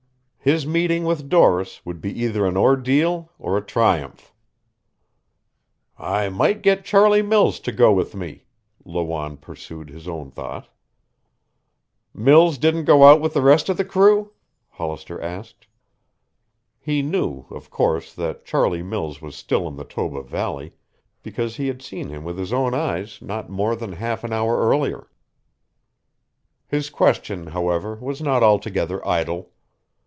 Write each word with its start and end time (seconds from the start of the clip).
His 0.43 0.65
meeting 0.65 1.03
with 1.05 1.29
Doris 1.29 1.85
would 1.85 2.01
be 2.01 2.11
either 2.19 2.47
an 2.47 2.57
ordeal 2.57 3.29
or 3.37 3.57
a 3.59 3.63
triumph. 3.63 4.33
"I 5.99 6.29
might 6.29 6.63
get 6.63 6.83
Charlie 6.83 7.21
Mills 7.21 7.59
to 7.59 7.71
go 7.71 7.93
with 7.93 8.15
me," 8.15 8.45
Lawanne 8.83 9.37
pursued 9.37 9.91
his 9.91 10.07
own 10.07 10.31
thought. 10.31 10.67
"Mills 12.11 12.57
didn't 12.57 12.85
go 12.85 13.03
out 13.03 13.21
with 13.21 13.35
the 13.35 13.43
rest 13.43 13.69
of 13.69 13.77
the 13.77 13.85
crew?" 13.85 14.31
Hollister 14.69 15.21
asked. 15.21 15.67
He 16.79 17.03
knew, 17.03 17.45
of 17.51 17.69
course, 17.69 18.11
that 18.15 18.43
Charlie 18.43 18.81
Mills 18.81 19.21
was 19.21 19.35
still 19.35 19.67
in 19.67 19.75
the 19.75 19.85
Toba 19.85 20.23
valley 20.23 20.73
because 21.21 21.57
he 21.57 21.67
had 21.67 21.83
seen 21.83 22.09
him 22.09 22.23
with 22.23 22.39
his 22.39 22.51
own 22.51 22.73
eyes 22.73 23.21
not 23.21 23.51
more 23.51 23.75
than 23.75 23.91
half 23.91 24.23
an 24.23 24.33
hour 24.33 24.57
earlier. 24.57 25.07
His 26.67 26.89
question, 26.89 27.45
however, 27.45 27.93
was 27.97 28.23
not 28.23 28.41
altogether 28.41 29.07
idle. 29.07 29.51